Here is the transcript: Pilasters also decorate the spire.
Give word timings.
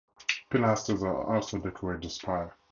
Pilasters 0.49 1.03
also 1.05 1.59
decorate 1.59 2.01
the 2.01 2.09
spire. 2.09 2.55